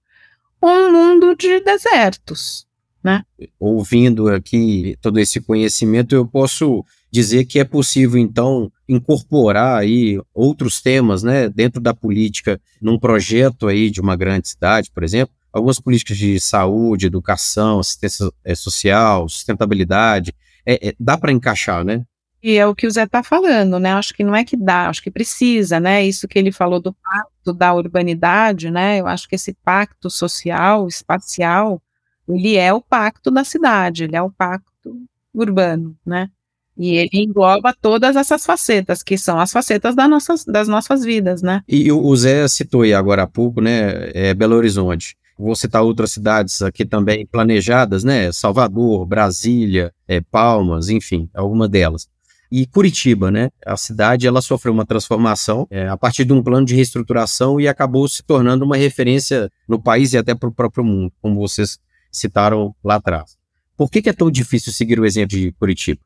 [0.62, 2.66] ou um mundo de desertos,
[3.04, 3.24] né?
[3.60, 10.82] Ouvindo aqui todo esse conhecimento, eu posso dizer que é possível, então, incorporar aí outros
[10.82, 15.80] temas, né, dentro da política, num projeto aí de uma grande cidade, por exemplo, algumas
[15.80, 20.34] políticas de saúde, educação, assistência é, social, sustentabilidade,
[20.66, 22.04] é, é, dá para encaixar, né?
[22.44, 23.94] E é o que o Zé está falando, né?
[23.94, 26.06] Acho que não é que dá, acho que precisa, né?
[26.06, 29.00] Isso que ele falou do pacto da urbanidade, né?
[29.00, 31.82] Eu acho que esse pacto social, espacial,
[32.28, 36.30] ele é o pacto da cidade, ele é o pacto urbano, né?
[36.78, 41.42] E ele engloba todas essas facetas, que são as facetas das nossas, das nossas vidas,
[41.42, 41.62] né?
[41.66, 44.12] E o Zé citou aí agora há pouco, né?
[44.14, 45.16] É Belo Horizonte.
[45.38, 48.32] Vou citar outras cidades aqui também planejadas, né?
[48.32, 52.08] Salvador, Brasília, é, Palmas, enfim, alguma delas.
[52.56, 53.50] E Curitiba, né?
[53.66, 57.68] A cidade ela sofreu uma transformação é, a partir de um plano de reestruturação e
[57.68, 61.80] acabou se tornando uma referência no país e até para o próprio mundo, como vocês
[62.12, 63.36] citaram lá atrás.
[63.76, 66.00] Por que, que é tão difícil seguir o exemplo de Curitiba?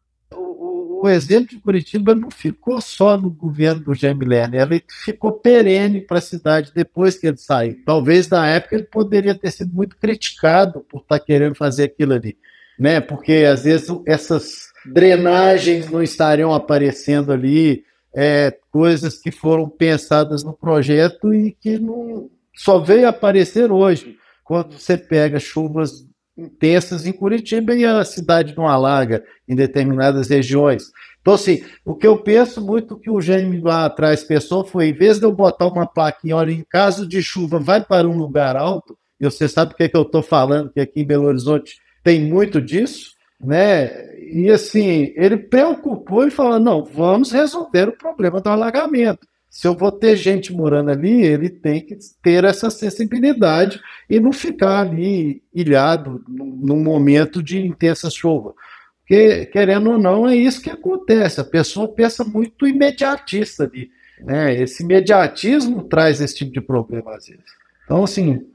[1.00, 6.02] o exemplo de Curitiba não ficou só no governo do Jaime Lerner, ele ficou perene
[6.02, 7.78] para a cidade depois que ele saiu.
[7.86, 12.36] Talvez na época ele poderia ter sido muito criticado por estar querendo fazer aquilo ali,
[12.80, 13.00] né?
[13.00, 17.84] Porque às vezes essas drenagens não estariam aparecendo ali,
[18.16, 24.74] é, coisas que foram pensadas no projeto e que não só veio aparecer hoje, quando
[24.74, 30.92] você pega chuvas intensas em Curitiba e a cidade não alaga em determinadas regiões.
[31.22, 34.94] Então, assim, o que eu penso muito que o Gênio lá atrás pensou foi, em
[34.94, 38.56] vez de eu botar uma plaquinha, olha, em caso de chuva, vai para um lugar
[38.56, 41.26] alto, e você sabe o que, é que eu estou falando, que aqui em Belo
[41.26, 44.16] Horizonte tem muito disso, né?
[44.30, 49.74] E assim, ele preocupou e falou: não, vamos resolver o problema do alagamento se eu
[49.74, 55.42] vou ter gente morando ali, ele tem que ter essa sensibilidade e não ficar ali
[55.52, 58.54] ilhado num momento de intensa chuva.
[59.00, 61.42] Porque, querendo ou não, é isso que acontece.
[61.42, 63.90] A pessoa pensa muito imediatista ali.
[64.20, 64.54] Né?
[64.62, 67.44] Esse imediatismo traz esse tipo de problema às vezes.
[67.84, 68.46] Então, assim,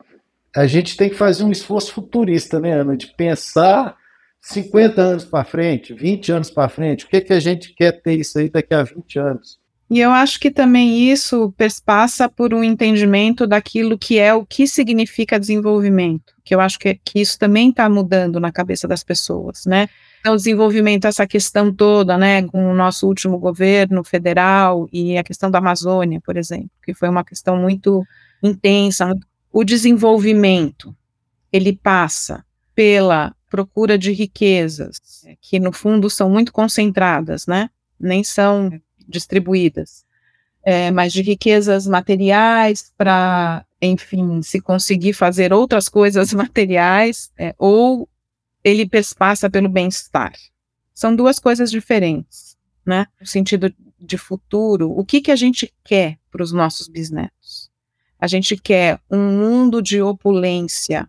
[0.55, 2.97] a gente tem que fazer um esforço futurista, né, Ana?
[2.97, 3.97] De pensar
[4.43, 7.05] 50 anos para frente, 20 anos para frente.
[7.05, 9.63] O que, que a gente quer ter isso aí daqui a 20 anos?
[9.89, 14.67] E eu acho que também isso passa por um entendimento daquilo que é o que
[14.67, 19.67] significa desenvolvimento, que eu acho que, que isso também está mudando na cabeça das pessoas,
[19.67, 19.89] né?
[20.21, 25.23] Então, o desenvolvimento, essa questão toda, né, com o nosso último governo federal e a
[25.23, 28.03] questão da Amazônia, por exemplo, que foi uma questão muito
[28.43, 29.13] intensa.
[29.53, 30.97] O desenvolvimento,
[31.53, 34.99] ele passa pela procura de riquezas,
[35.39, 37.69] que no fundo são muito concentradas, né?
[38.01, 40.07] Nem são distribuídas,
[40.65, 48.09] é, mas de riquezas materiais para, enfim, se conseguir fazer outras coisas materiais, é, ou
[48.65, 48.89] ele
[49.19, 50.33] passa pelo bem-estar.
[50.95, 53.07] São duas coisas diferentes, né?
[53.21, 57.71] No sentido de futuro, o que, que a gente quer para os nossos bisnetos?
[58.19, 61.07] A gente quer um mundo de opulência,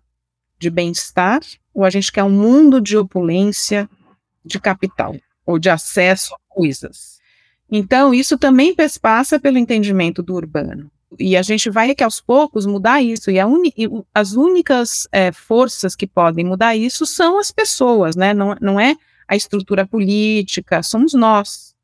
[0.59, 1.39] de bem-estar,
[1.73, 3.89] ou a gente quer um mundo de opulência
[4.45, 7.19] de capital, ou de acesso a coisas?
[7.71, 10.91] Então, isso também passa pelo entendimento do urbano.
[11.19, 13.31] E a gente vai que aos poucos mudar isso.
[13.31, 18.33] E, e as únicas é, forças que podem mudar isso são as pessoas, né?
[18.33, 18.95] Não, não é
[19.27, 21.75] a estrutura política, somos nós.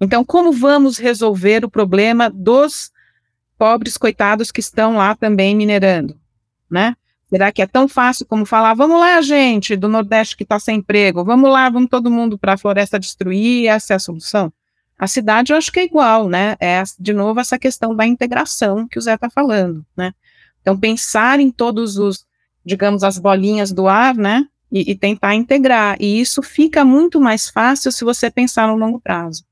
[0.00, 2.90] Então, como vamos resolver o problema dos
[3.56, 6.18] pobres coitados que estão lá também minerando,
[6.70, 6.94] né?
[7.28, 10.78] Será que é tão fácil como falar, vamos lá, gente do Nordeste que está sem
[10.78, 14.52] emprego, vamos lá, vamos todo mundo para a floresta destruir, essa é a solução?
[14.98, 16.56] A cidade eu acho que é igual, né?
[16.60, 20.12] É, de novo, essa questão da integração que o Zé está falando, né?
[20.62, 22.24] Então, pensar em todos os,
[22.64, 24.46] digamos, as bolinhas do ar, né?
[24.70, 25.96] e, e tentar integrar.
[26.00, 29.44] E isso fica muito mais fácil se você pensar no longo prazo.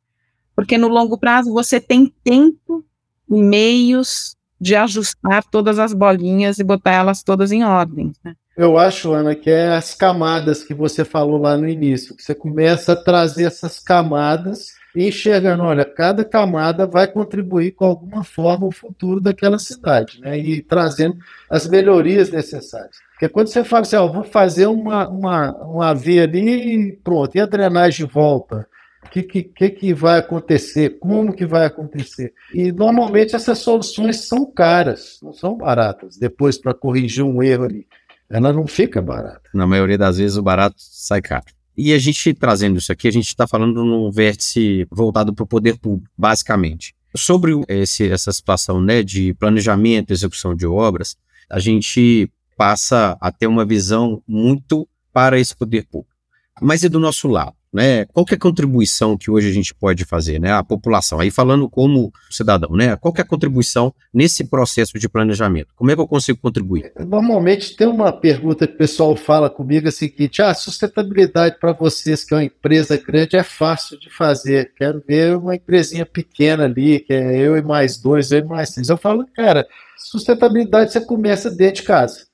[0.54, 2.84] Porque no longo prazo você tem tempo
[3.28, 8.12] e meios de ajustar todas as bolinhas e botar elas todas em ordem.
[8.24, 8.34] Né?
[8.56, 12.34] Eu acho, Ana, que é as camadas que você falou lá no início, que você
[12.34, 18.66] começa a trazer essas camadas e enxergando, olha, cada camada vai contribuir com alguma forma
[18.66, 20.38] o futuro daquela cidade, né?
[20.38, 21.18] E trazendo
[21.50, 22.96] as melhorias necessárias.
[23.10, 27.36] Porque quando você fala assim, ó, vou fazer uma, uma, uma via ali e pronto,
[27.36, 28.66] e a drenagem volta?
[29.06, 30.98] O que, que, que vai acontecer?
[30.98, 32.32] Como que vai acontecer?
[32.52, 37.86] E normalmente essas soluções são caras, não são baratas, depois para corrigir um erro ali
[38.28, 39.48] ela não fica barata.
[39.52, 41.44] Na maioria das vezes o barato sai caro.
[41.76, 45.46] E a gente trazendo isso aqui, a gente está falando num vértice voltado para o
[45.46, 46.94] poder público, basicamente.
[47.16, 51.16] Sobre esse, essa situação né, de planejamento execução de obras,
[51.50, 56.14] a gente passa a ter uma visão muito para esse poder público.
[56.60, 57.54] Mas e do nosso lado?
[57.74, 58.04] Né?
[58.06, 60.52] Qual que é a contribuição que hoje a gente pode fazer, né?
[60.52, 61.18] A população.
[61.18, 62.94] Aí falando como cidadão, né?
[62.96, 65.74] Qual que é a contribuição nesse processo de planejamento?
[65.74, 66.92] Como é que eu consigo contribuir?
[67.00, 71.72] Normalmente tem uma pergunta que o pessoal fala comigo é a seguinte: ah, sustentabilidade para
[71.72, 74.72] vocês que é uma empresa grande é fácil de fazer.
[74.76, 78.70] Quero ver uma empresinha pequena ali, que é eu e mais dois, eu e mais
[78.70, 78.88] três.
[78.88, 82.33] Eu falo, cara, sustentabilidade você começa dentro de casa.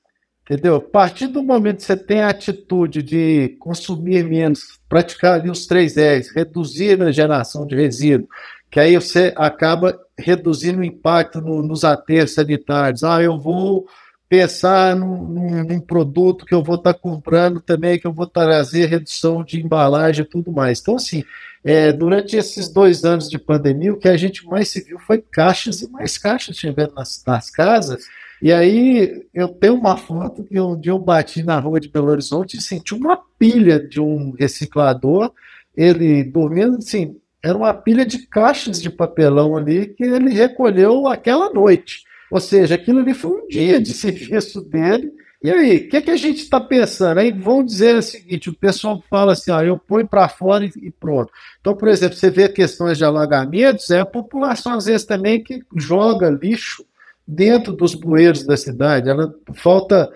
[0.51, 0.75] Entendeu?
[0.75, 5.65] A partir do momento que você tem a atitude de consumir menos, praticar ali os
[5.65, 8.27] três R's, reduzir a geração de resíduo,
[8.69, 13.01] que aí você acaba reduzindo o impacto no, nos aterros sanitários.
[13.01, 13.87] Ah, eu vou
[14.27, 18.27] pensar num, num, num, produto que eu vou estar tá comprando também, que eu vou
[18.27, 20.81] trazer redução de embalagem e tudo mais.
[20.81, 21.23] Então, assim,
[21.63, 25.19] é, durante esses dois anos de pandemia, o que a gente mais se viu foi
[25.19, 28.03] caixas e mais caixas chegando nas, nas casas,
[28.41, 32.09] e aí eu tenho uma foto que um dia eu bati na rua de Belo
[32.09, 35.31] Horizonte e senti uma pilha de um reciclador,
[35.75, 41.51] ele dormindo assim, era uma pilha de caixas de papelão ali que ele recolheu aquela
[41.53, 42.03] noite.
[42.31, 45.11] Ou seja, aquilo ali foi um dia de serviço dele.
[45.43, 47.17] E aí, o que, que a gente está pensando?
[47.17, 50.91] Aí vão dizer o seguinte: o pessoal fala assim, ó, eu ponho para fora e,
[50.91, 51.31] pronto.
[51.59, 55.63] Então, por exemplo, você vê questões de alagamentos, é a população às vezes também que
[55.75, 56.85] joga lixo
[57.27, 59.09] dentro dos bueiros da cidade.
[59.09, 60.11] Ela falta,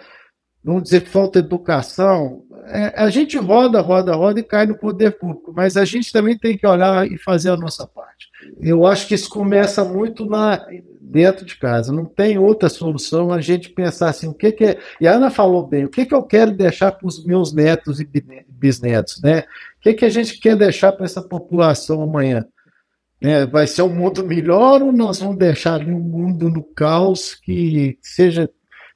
[0.63, 2.43] vamos dizer, falta educação.
[2.67, 6.37] É, a gente roda, roda, roda e cai no poder público, mas a gente também
[6.37, 8.27] tem que olhar e fazer a nossa parte.
[8.59, 10.65] Eu acho que isso começa muito na,
[10.99, 11.93] dentro de casa.
[11.93, 14.79] Não tem outra solução a gente pensar assim, o que, que é.
[14.99, 17.99] E a Ana falou bem, o que, que eu quero deixar para os meus netos
[17.99, 18.09] e
[18.49, 19.41] bisnetos, né?
[19.77, 22.45] O que, que a gente quer deixar para essa população amanhã?
[23.25, 27.97] É, vai ser um mundo melhor ou nós vamos deixar um mundo no caos que
[28.01, 28.49] seja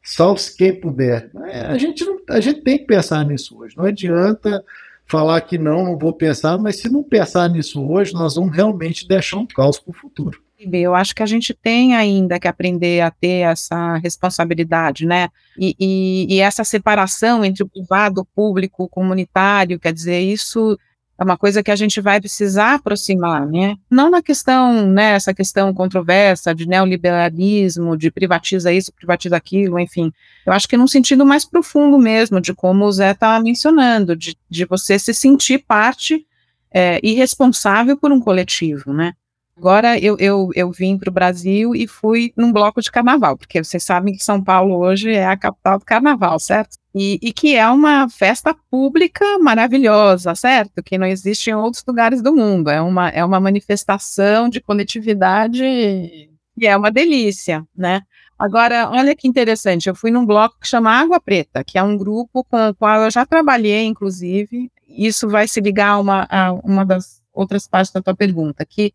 [0.04, 1.32] salve quem puder?
[1.48, 3.76] É, a, gente não, a gente tem que pensar nisso hoje.
[3.76, 4.64] Não adianta
[5.06, 9.08] falar que não, não vou pensar, mas se não pensar nisso hoje, nós vamos realmente
[9.08, 10.40] deixar um caos para o futuro.
[10.60, 15.30] Eu acho que a gente tem ainda que aprender a ter essa responsabilidade, né?
[15.58, 20.78] E, e, e essa separação entre o privado, o público, o comunitário, quer dizer, isso
[21.20, 23.76] é uma coisa que a gente vai precisar aproximar, né?
[23.92, 30.14] Não na questão, né, essa questão controversa de neoliberalismo, de privatiza isso, privatiza aquilo, enfim.
[30.46, 34.38] Eu acho que num sentido mais profundo mesmo, de como o Zé está mencionando, de,
[34.50, 36.26] de você se sentir parte
[36.72, 39.14] é, e responsável por um coletivo, né?
[39.60, 43.62] Agora eu, eu, eu vim para o Brasil e fui num bloco de carnaval, porque
[43.62, 46.78] vocês sabem que São Paulo hoje é a capital do carnaval, certo?
[46.96, 50.82] E, e, que é uma festa pública maravilhosa, certo?
[50.82, 52.70] Que não existe em outros lugares do mundo.
[52.70, 56.30] É uma, é uma manifestação de coletividade e
[56.66, 58.02] é uma delícia, né?
[58.38, 61.98] Agora, olha que interessante, eu fui num bloco que chama Água Preta, que é um
[61.98, 64.72] grupo com o qual eu já trabalhei, inclusive.
[64.88, 68.94] Isso vai se ligar a uma, a uma das outras partes da tua pergunta, que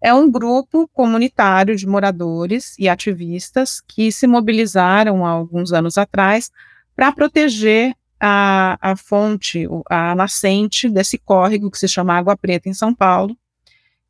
[0.00, 6.50] é um grupo comunitário de moradores e ativistas que se mobilizaram há alguns anos atrás
[6.96, 12.74] para proteger a, a fonte, a nascente desse córrego que se chama Água Preta em
[12.74, 13.36] São Paulo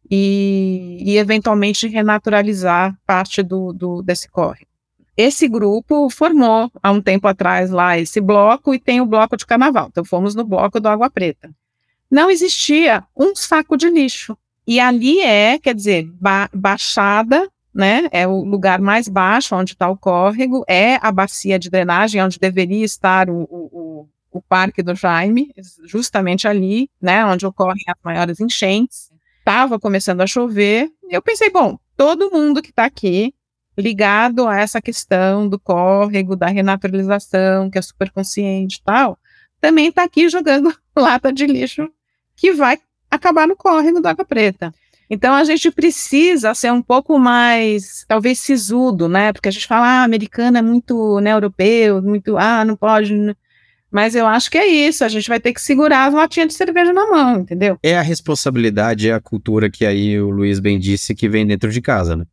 [0.08, 4.70] e, e eventualmente renaturalizar parte do, do, desse córrego.
[5.16, 9.44] Esse grupo formou há um tempo atrás lá esse bloco e tem o bloco de
[9.44, 9.88] carnaval.
[9.90, 11.50] Então fomos no bloco do Água Preta.
[12.10, 14.36] Não existia um saco de lixo
[14.66, 18.08] e ali é, quer dizer, ba baixada, né?
[18.12, 22.38] É o lugar mais baixo onde está o córrego, é a bacia de drenagem onde
[22.38, 25.52] deveria estar o, o, o Parque do Jaime,
[25.84, 27.24] justamente ali, né?
[27.24, 29.10] Onde ocorrem as maiores enchentes.
[29.38, 30.90] Estava começando a chover.
[31.08, 33.34] Eu pensei, bom, todo mundo que está aqui
[33.78, 39.18] ligado a essa questão do córrego, da renaturalização, que é super consciente e tal,
[39.60, 41.90] também está aqui jogando lata de lixo
[42.36, 42.78] que vai
[43.10, 44.72] acabar no córrego da Água Preta.
[45.10, 49.32] Então a gente precisa ser um pouco mais, talvez, sisudo, né?
[49.32, 53.12] Porque a gente fala, ah, americano é muito né, europeu, muito, ah, não pode.
[53.90, 56.54] Mas eu acho que é isso, a gente vai ter que segurar as latinhas de
[56.54, 57.76] cerveja na mão, entendeu?
[57.82, 61.72] É a responsabilidade, é a cultura que aí o Luiz bem disse que vem dentro
[61.72, 62.24] de casa, né?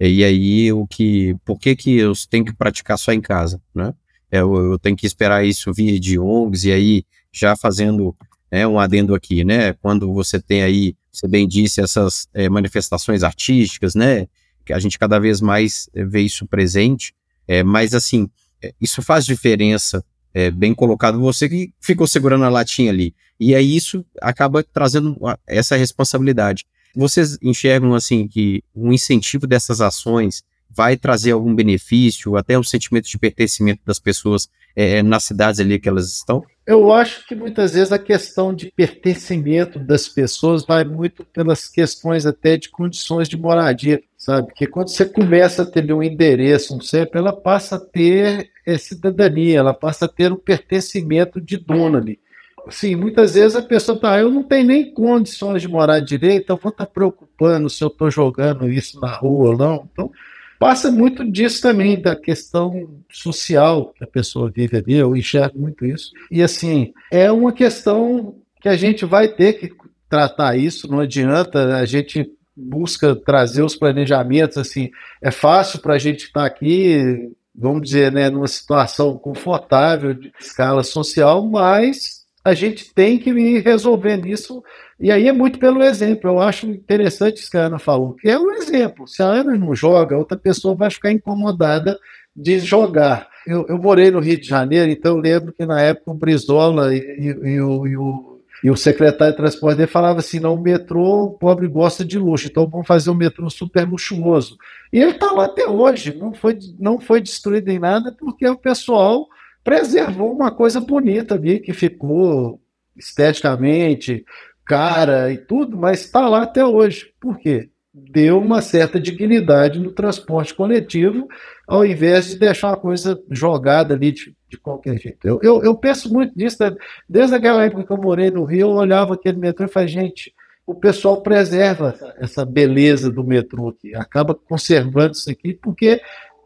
[0.00, 3.94] E aí o que, por que que eu tenho que praticar só em casa, né?
[4.32, 8.16] Eu, eu tenho que esperar isso vir de ONGs e aí já fazendo
[8.50, 9.72] é, um adendo aqui, né?
[9.74, 14.26] Quando você tem aí, você bem disse, essas é, manifestações artísticas, né?
[14.64, 17.14] Que a gente cada vez mais é, vê isso presente,
[17.46, 18.28] é, mas assim,
[18.62, 23.14] é, isso faz diferença é, bem colocado, você que ficou segurando a latinha ali.
[23.38, 26.64] E aí isso acaba trazendo essa responsabilidade.
[26.94, 33.08] Vocês enxergam assim que um incentivo dessas ações vai trazer algum benefício, até o sentimento
[33.08, 36.44] de pertencimento das pessoas é, é, nas cidades ali que elas estão?
[36.66, 42.24] Eu acho que muitas vezes a questão de pertencimento das pessoas vai muito pelas questões
[42.24, 44.48] até de condições de moradia, sabe?
[44.48, 48.78] Porque quando você começa a ter um endereço, um CEP, ela passa a ter é,
[48.78, 52.20] cidadania, ela passa a ter um pertencimento de dono ali.
[52.68, 56.56] Sim, muitas vezes a pessoa tá, eu não tenho nem condições de morar direito, eu
[56.56, 59.88] vou estar tá preocupando se eu estou jogando isso na rua ou não.
[59.90, 60.12] Então,
[60.60, 65.86] passa muito disso também, da questão social que a pessoa vive ali, eu enxergo muito
[65.86, 66.12] isso.
[66.30, 69.72] E assim, é uma questão que a gente vai ter que
[70.06, 74.90] tratar isso, não adianta, a gente busca trazer os planejamentos, assim,
[75.22, 80.30] é fácil para a gente estar tá aqui, vamos dizer, né, numa situação confortável de
[80.38, 84.62] escala social, mas a gente tem que ir resolvendo isso,
[84.98, 86.30] e aí é muito pelo exemplo.
[86.30, 89.06] Eu acho interessante isso que a Ana falou, que é um exemplo.
[89.06, 91.98] Se a Ana não joga, outra pessoa vai ficar incomodada
[92.34, 93.28] de jogar.
[93.46, 96.94] Eu, eu morei no Rio de Janeiro, então eu lembro que na época o Brizola
[96.94, 100.54] e, e, e, o, e o, e o secretário de transporte dele falava assim: não,
[100.54, 104.56] o metrô, o pobre gosta de luxo, então vamos fazer um metrô super luxuoso.
[104.92, 108.56] E ele está lá até hoje, não foi, não foi destruído em nada, porque o
[108.56, 109.26] pessoal
[109.62, 112.60] preservou uma coisa bonita ali, que ficou
[112.96, 114.24] esteticamente
[114.64, 117.12] cara e tudo, mas está lá até hoje.
[117.20, 117.70] Por quê?
[117.92, 121.26] Deu uma certa dignidade no transporte coletivo,
[121.66, 125.26] ao invés de deixar uma coisa jogada ali de, de qualquer jeito.
[125.26, 126.72] Eu, eu, eu, penso muito nisso, né?
[127.08, 130.32] desde aquela época que eu morei no Rio, eu olhava aquele metrô e falei, gente,
[130.64, 136.00] o pessoal preserva essa beleza do metrô aqui, acaba conservando isso aqui, porque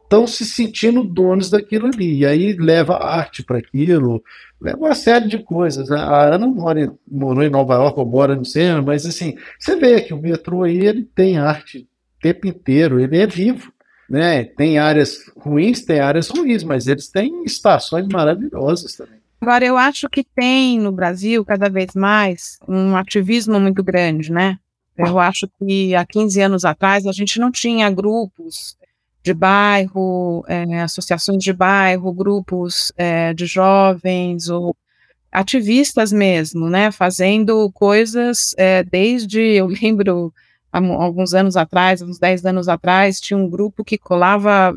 [0.05, 2.19] estão se sentindo donos daquilo ali.
[2.19, 4.23] E aí leva arte para aquilo,
[4.61, 5.91] leva uma série de coisas.
[5.91, 10.01] A Ana mora, morou em Nova York, ou mora no centro, mas assim, você vê
[10.01, 13.73] que o metrô aí ele tem arte o tempo inteiro, ele é vivo.
[14.09, 14.45] Né?
[14.45, 19.19] Tem áreas ruins, tem áreas ruins, mas eles têm estações maravilhosas também.
[19.41, 24.59] Agora, eu acho que tem no Brasil, cada vez mais, um ativismo muito grande, né?
[24.97, 28.77] Eu acho que há 15 anos atrás a gente não tinha grupos
[29.25, 34.77] de bairro, é, associações de bairro, grupos é, de jovens ou
[35.33, 40.33] ativistas mesmo, né, fazendo coisas é, desde, eu lembro,
[40.70, 44.75] há alguns anos atrás, uns 10 anos atrás, tinha um grupo que colava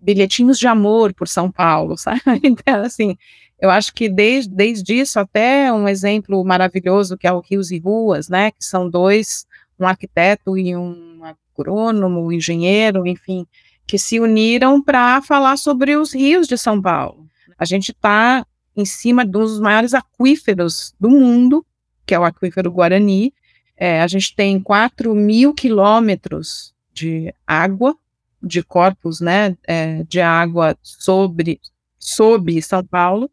[0.00, 2.22] bilhetinhos de amor por São Paulo, sabe?
[2.42, 3.16] Então, assim,
[3.60, 7.78] eu acho que desde, desde isso até um exemplo maravilhoso que é o Rios e
[7.78, 9.46] Ruas, né, que são dois,
[9.78, 11.20] um arquiteto e um
[11.58, 13.46] agrônomo, engenheiro, enfim,
[13.86, 17.26] que se uniram para falar sobre os rios de São Paulo.
[17.58, 18.44] A gente está
[18.76, 21.64] em cima de um dos maiores aquíferos do mundo,
[22.04, 23.32] que é o aquífero Guarani.
[23.76, 27.96] É, a gente tem 4 mil quilômetros de água,
[28.42, 31.60] de corpos né, é, de água sobre,
[31.98, 33.30] sob São Paulo,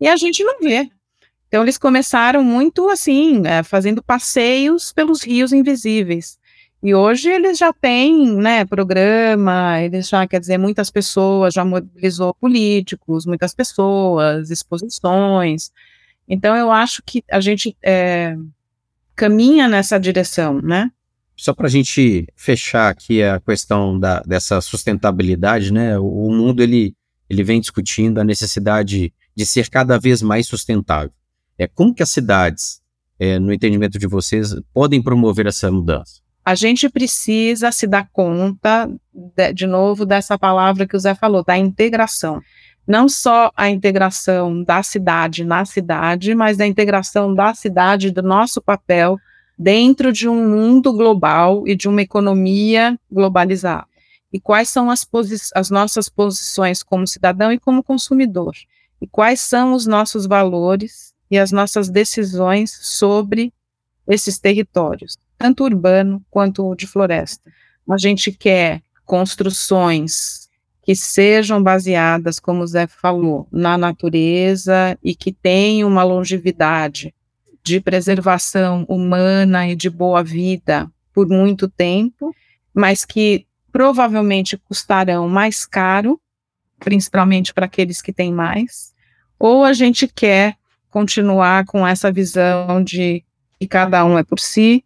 [0.00, 0.90] e a gente não vê.
[1.48, 6.38] Então, eles começaram muito assim, é, fazendo passeios pelos rios invisíveis.
[6.86, 12.32] E hoje eles já têm, né, programa, eles já, quer dizer, muitas pessoas, já mobilizou
[12.32, 15.72] políticos, muitas pessoas, exposições.
[16.28, 18.36] Então eu acho que a gente é,
[19.16, 20.88] caminha nessa direção, né?
[21.36, 25.98] Só para a gente fechar aqui a questão da, dessa sustentabilidade, né?
[25.98, 26.94] O, o mundo ele,
[27.28, 31.10] ele vem discutindo a necessidade de ser cada vez mais sustentável.
[31.58, 32.80] É como que as cidades,
[33.18, 36.24] é, no entendimento de vocês, podem promover essa mudança?
[36.46, 41.42] A gente precisa se dar conta, de, de, novo, dessa palavra que o Zé falou,
[41.44, 42.40] da integração.
[42.86, 48.62] Não só a integração da cidade na cidade, mas da integração da cidade, do nosso
[48.62, 49.18] papel
[49.58, 53.88] dentro de um mundo global e de uma economia globalizada.
[54.32, 55.04] E quais são as,
[55.52, 58.54] as nossas posições como cidadão e como consumidor.
[58.54, 63.52] E e quais são os nossos valores e as nossas decisões sobre
[64.08, 67.50] esses territórios, tanto urbano quanto de floresta.
[67.88, 70.48] A gente quer construções
[70.82, 77.12] que sejam baseadas, como o Zé falou, na natureza e que tenham uma longevidade
[77.62, 82.32] de preservação humana e de boa vida por muito tempo,
[82.72, 86.20] mas que provavelmente custarão mais caro,
[86.78, 88.94] principalmente para aqueles que têm mais,
[89.38, 90.56] ou a gente quer
[90.88, 93.24] continuar com essa visão de
[93.58, 94.84] que cada um é por si.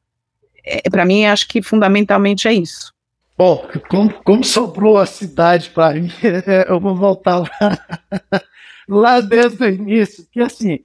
[0.64, 2.92] É, para mim, acho que fundamentalmente é isso.
[3.36, 6.10] Bom, como, como sobrou a cidade para mim,
[6.68, 7.78] eu vou voltar lá,
[8.86, 10.80] lá desde o início, que assim,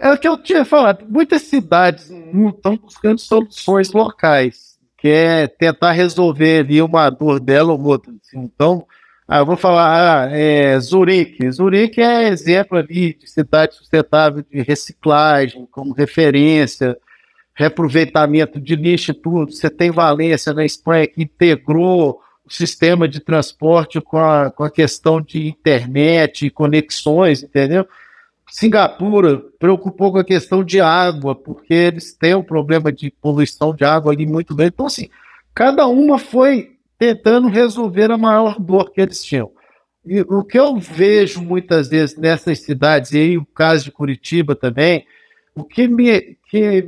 [0.00, 5.92] é o que eu tinha falado, muitas cidades estão buscando soluções locais, que é tentar
[5.92, 8.12] resolver ali uma dor dela ou outra.
[8.12, 8.38] Assim.
[8.38, 8.86] Então,
[9.26, 11.50] ah, eu vou falar, ah, é, Zurique.
[11.50, 16.96] Zurique é exemplo ali de cidade sustentável de reciclagem, como referência,
[17.56, 19.50] reaproveitamento de lixo e tudo.
[19.50, 24.70] Você tem Valência na Espanha que integrou o sistema de transporte com a, com a
[24.70, 27.88] questão de internet conexões, entendeu?
[28.48, 33.84] Singapura preocupou com a questão de água, porque eles têm um problema de poluição de
[33.84, 34.72] água ali muito grande.
[34.74, 35.08] Então, assim,
[35.52, 39.50] cada uma foi tentando resolver a maior dor que eles tinham.
[40.04, 44.54] E o que eu vejo muitas vezes nessas cidades, e aí o caso de Curitiba
[44.54, 45.04] também,
[45.54, 46.86] o que me, que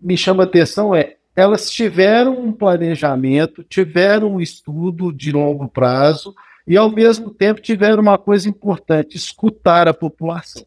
[0.00, 6.34] me chama atenção é elas tiveram um planejamento, tiveram um estudo de longo prazo
[6.66, 10.66] e, ao mesmo tempo, tiveram uma coisa importante: escutar a população.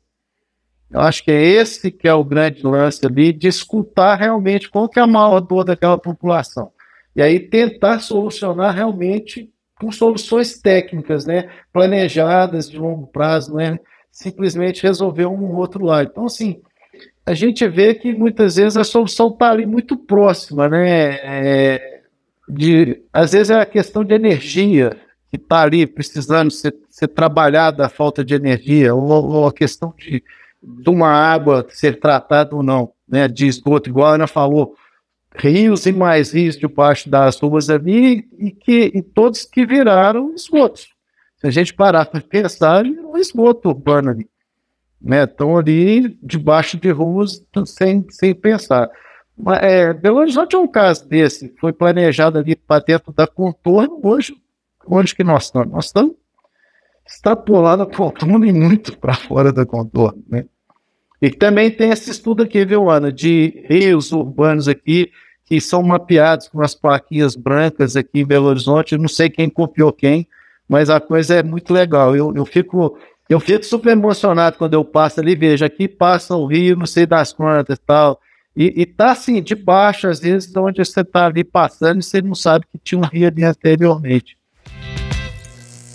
[0.89, 4.88] Eu acho que é esse que é o grande lance ali, de escutar realmente qual
[4.88, 6.71] que é a maior dor daquela população.
[7.15, 11.49] E aí tentar solucionar realmente com soluções técnicas, né?
[11.71, 13.79] Planejadas de longo prazo, não é
[14.11, 16.09] simplesmente resolver um outro lado.
[16.11, 16.61] Então, assim,
[17.26, 21.15] a gente vê que muitas vezes a solução está ali muito próxima, né?
[21.24, 22.01] É,
[22.47, 24.97] de, às vezes é a questão de energia
[25.30, 29.93] que está ali precisando ser, ser trabalhada a falta de energia, ou, ou, a questão
[29.97, 30.21] de,
[30.61, 33.28] de uma água ser tratada ou não, né?
[33.28, 34.76] De esgoto, igual a Ana falou,
[35.36, 40.89] rios e mais rios debaixo das ruas ali e que e todos que viraram esgotos.
[41.38, 44.30] Se a gente parar para pensar, virou esgoto urbano ali.
[45.04, 45.26] Né?
[45.26, 48.89] Estão ali debaixo de ruas sem, sem pensar.
[49.62, 51.54] É, Belo Horizonte é um caso desse.
[51.60, 53.99] Foi planejado ali para dentro da contorno.
[54.01, 54.34] Hoje,
[54.88, 55.74] onde que nós estamos?
[55.74, 56.14] Nós estamos
[57.06, 60.24] extrapolando a contorno e muito para fora da contorno.
[60.30, 60.45] Né?
[61.22, 65.12] E também tem esse estudo aqui, viu, Ana, de rios urbanos aqui,
[65.45, 68.93] que são mapeados com as plaquinhas brancas aqui em Belo Horizonte.
[68.93, 70.28] Eu não sei quem copiou quem,
[70.68, 72.16] mas a coisa é muito legal.
[72.16, 72.97] Eu, eu fico
[73.30, 77.05] eu fico super emocionado quando eu passo ali, vejo aqui passa o rio, não sei
[77.05, 78.19] das quantas e tal.
[78.55, 82.21] E, e tá assim, de baixo, às vezes, onde você tá ali passando e você
[82.21, 84.38] não sabe que tinha um rio ali anteriormente.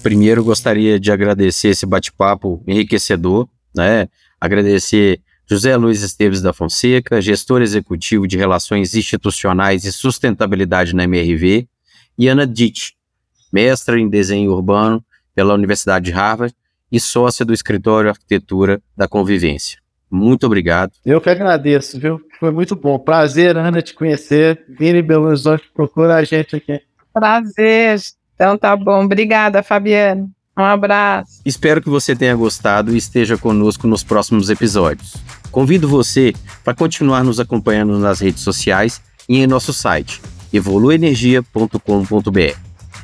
[0.03, 4.09] Primeiro, gostaria de agradecer esse bate-papo enriquecedor, né?
[4.41, 11.69] Agradecer José Luiz Esteves da Fonseca, gestor executivo de Relações Institucionais e Sustentabilidade na MRV,
[12.19, 12.97] e Ana Ditt,
[13.53, 15.05] mestra em desenho urbano
[15.35, 16.55] pela Universidade de Harvard
[16.91, 19.79] e sócia do escritório Arquitetura da Convivência.
[20.11, 20.93] Muito obrigado.
[21.05, 22.21] Eu que agradeço, viu?
[22.41, 22.99] Foi muito bom.
[22.99, 24.65] Prazer, Ana, te conhecer.
[24.69, 26.81] Vini Belo Horizonte, procura a gente aqui.
[27.13, 28.01] Prazer.
[28.35, 29.05] Então tá bom.
[29.05, 30.31] Obrigada, Fabiano.
[30.57, 31.43] Um abraço.
[31.45, 35.15] Espero que você tenha gostado e esteja conosco nos próximos episódios.
[35.53, 36.33] Convido você
[36.65, 40.21] para continuar nos acompanhando nas redes sociais e em nosso site
[40.53, 42.59] evoluenergia.com.br.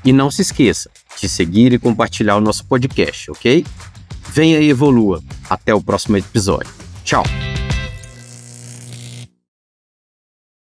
[0.05, 0.91] E não se esqueça
[1.21, 3.65] de seguir e compartilhar o nosso podcast, ok?
[4.33, 5.23] Venha e evolua.
[5.49, 6.71] Até o próximo episódio.
[7.05, 7.25] Tchau!